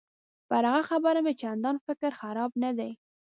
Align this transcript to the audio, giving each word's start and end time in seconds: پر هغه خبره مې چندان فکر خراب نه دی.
پر 0.49 0.63
هغه 0.71 0.83
خبره 0.89 1.19
مې 1.25 1.33
چندان 1.41 1.75
فکر 1.85 2.09
خراب 2.19 2.51
نه 2.63 2.71
دی. 2.77 2.91